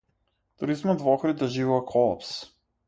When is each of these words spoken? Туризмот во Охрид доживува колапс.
Туризмот 0.61 1.05
во 1.09 1.13
Охрид 1.19 1.39
доживува 1.43 1.81
колапс. 1.95 2.35